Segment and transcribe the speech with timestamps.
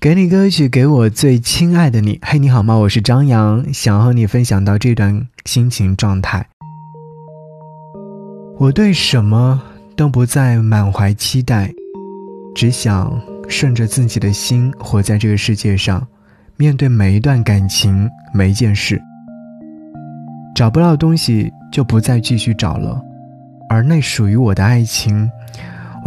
[0.00, 2.18] 给你歌曲，给我最亲爱的你。
[2.22, 2.74] 嘿，你好吗？
[2.74, 6.46] 我是张扬，想和你分享到这段心情状态。
[8.58, 9.60] 我对什么
[9.94, 11.70] 都不再满怀期待，
[12.54, 16.08] 只想顺着自己的心活在这个世界上，
[16.56, 18.98] 面对每一段感情，每一件事。
[20.54, 22.98] 找不到东西，就不再继续找了。
[23.68, 25.30] 而那属于我的爱情，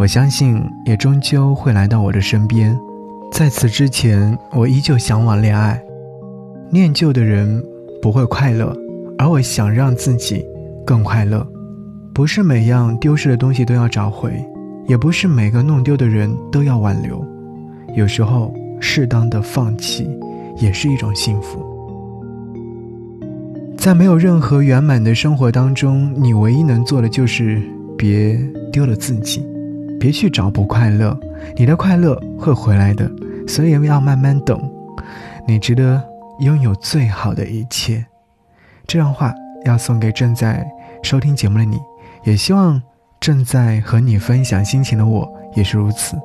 [0.00, 2.76] 我相信也终究会来到我的身边。
[3.34, 5.82] 在此之前，我依旧向往恋爱。
[6.70, 7.60] 念旧的人
[8.00, 8.72] 不会快乐，
[9.18, 10.46] 而我想让自己
[10.86, 11.44] 更快乐。
[12.14, 14.32] 不是每样丢失的东西都要找回，
[14.86, 17.26] 也不是每个弄丢的人都要挽留。
[17.96, 20.08] 有时候，适当的放弃
[20.58, 21.60] 也是一种幸福。
[23.76, 27.60] 在没有任何圆满的生活当中，你唯一能做的就是
[27.98, 28.38] 别
[28.70, 29.44] 丢了自己，
[30.04, 31.18] 别去找不快乐，
[31.56, 33.10] 你的快乐会回来的。
[33.48, 34.60] 所以要慢慢等，
[35.48, 35.98] 你值得
[36.40, 38.04] 拥有最好的一切。
[38.86, 39.32] 这段话
[39.64, 40.62] 要送给正在
[41.02, 41.78] 收听节目的你，
[42.22, 42.82] 也希望
[43.18, 46.18] 正在和你分享心情的我也是如此。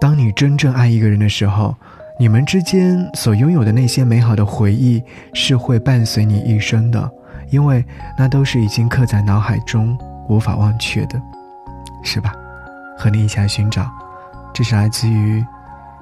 [0.00, 1.76] 当你真正爱一个人的时候，
[2.18, 5.00] 你们之间所拥有的那些美好的回忆
[5.34, 7.08] 是会伴随你一生的，
[7.48, 7.84] 因为
[8.18, 9.96] 那都是已经刻在脑海中
[10.28, 11.22] 无法忘却的，
[12.02, 12.34] 是吧？
[12.98, 13.90] 和你一起来寻找，
[14.52, 15.44] 这是来自于。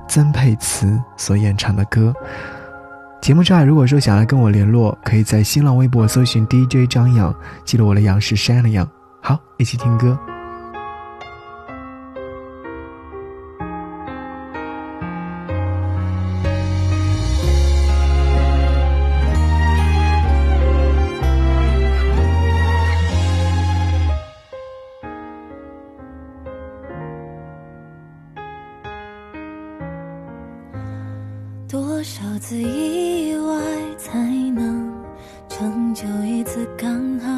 [0.08, 2.12] 曾沛慈所演唱的歌。
[3.20, 7.32] 节目之外，如果说想要跟我联络，可以在新浪微博搜寻 DJ 张扬，
[7.64, 8.84] 记录我的阳是山的阳。
[9.22, 10.18] 好，一起听歌。
[32.50, 33.62] 次意外
[33.96, 34.18] 才
[34.50, 34.92] 能
[35.48, 37.30] 成就一次刚好？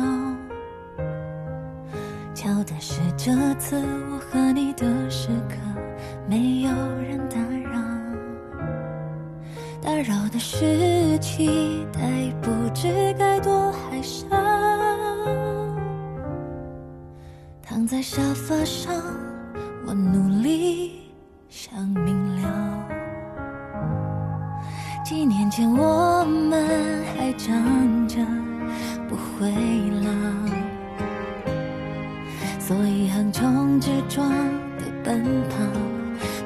[2.33, 3.77] 巧的是这次
[4.11, 5.57] 我和你的时刻
[6.27, 6.71] 没有
[7.03, 7.37] 人打
[7.71, 7.79] 扰，
[9.83, 12.01] 打扰的是期待
[12.41, 14.27] 不知该多还少。
[17.61, 18.95] 躺在沙发上，
[19.87, 21.13] 我努力
[21.51, 22.72] 想明了。
[25.13, 26.67] 几年前我们
[27.15, 28.17] 还长着
[29.07, 29.53] 不会
[30.01, 30.11] 老，
[32.59, 34.27] 所以横冲直撞
[34.79, 35.57] 的奔跑，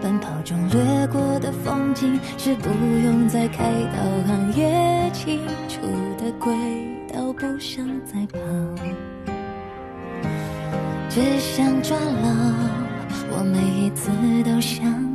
[0.03, 2.69] 奔跑中掠过的风景是不
[3.05, 3.63] 用再开
[3.95, 5.39] 导航也清
[5.69, 5.83] 楚
[6.19, 6.53] 的轨
[7.15, 8.41] 道，不想再跑，
[11.09, 12.29] 只想抓牢
[13.31, 14.11] 我每一次
[14.43, 15.06] 都想。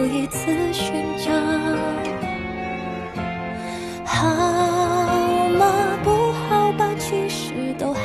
[0.00, 1.30] 又一次寻找。
[4.02, 4.28] 好
[5.58, 5.98] 吗？
[6.02, 8.00] 不好吧其实都好。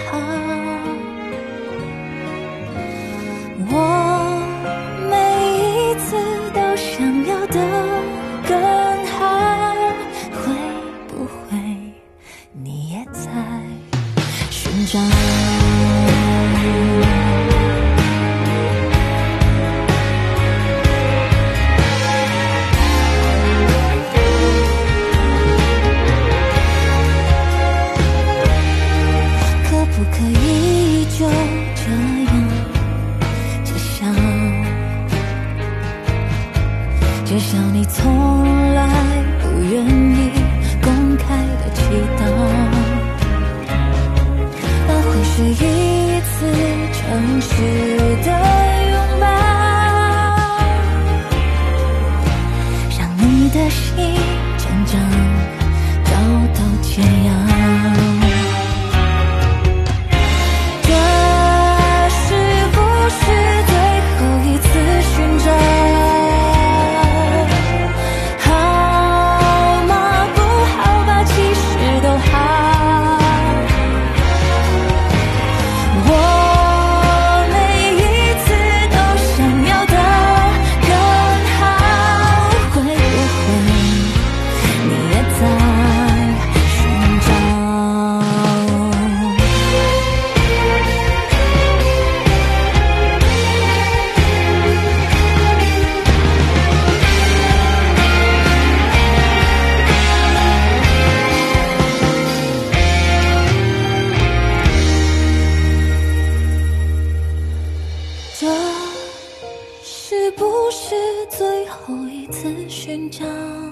[112.86, 113.65] 寻找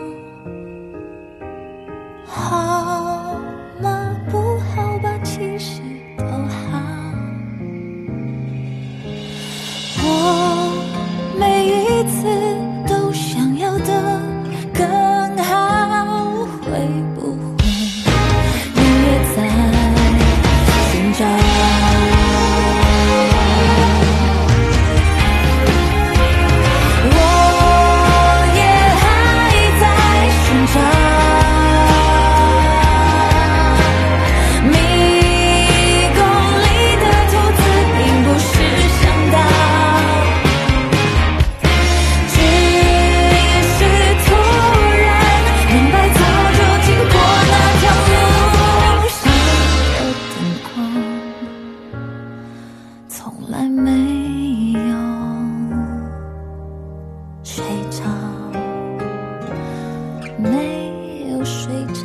[53.24, 54.98] 从来没有
[57.42, 58.04] 睡着
[60.38, 62.04] 没有睡着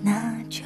[0.00, 0.64] 那就